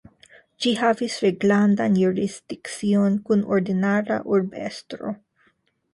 Ĝi 0.63 0.71
havis 0.79 1.17
reglandan 1.25 1.99
jurisdikcion 2.03 3.19
kun 3.29 3.47
ordinara 3.59 4.19
urbestro. 4.37 5.17